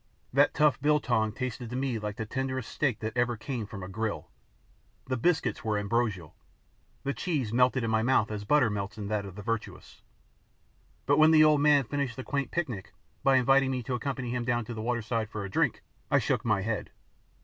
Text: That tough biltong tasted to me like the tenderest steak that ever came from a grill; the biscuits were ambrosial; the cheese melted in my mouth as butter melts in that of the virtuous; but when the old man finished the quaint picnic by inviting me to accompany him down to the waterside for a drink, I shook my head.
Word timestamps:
That 0.33 0.55
tough 0.55 0.81
biltong 0.81 1.31
tasted 1.31 1.69
to 1.69 1.75
me 1.75 1.99
like 1.99 2.15
the 2.15 2.25
tenderest 2.25 2.71
steak 2.71 3.01
that 3.01 3.15
ever 3.15 3.37
came 3.37 3.67
from 3.67 3.83
a 3.83 3.87
grill; 3.87 4.31
the 5.05 5.15
biscuits 5.15 5.63
were 5.63 5.77
ambrosial; 5.77 6.35
the 7.03 7.13
cheese 7.13 7.53
melted 7.53 7.83
in 7.83 7.91
my 7.91 8.01
mouth 8.01 8.31
as 8.31 8.43
butter 8.43 8.71
melts 8.71 8.97
in 8.97 9.09
that 9.09 9.27
of 9.27 9.35
the 9.35 9.43
virtuous; 9.43 10.01
but 11.05 11.19
when 11.19 11.29
the 11.29 11.43
old 11.43 11.61
man 11.61 11.83
finished 11.83 12.15
the 12.15 12.23
quaint 12.23 12.49
picnic 12.49 12.95
by 13.23 13.35
inviting 13.35 13.69
me 13.69 13.83
to 13.83 13.93
accompany 13.93 14.31
him 14.31 14.43
down 14.43 14.65
to 14.65 14.73
the 14.73 14.81
waterside 14.81 15.29
for 15.29 15.45
a 15.45 15.51
drink, 15.51 15.83
I 16.09 16.17
shook 16.17 16.43
my 16.43 16.61
head. 16.63 16.89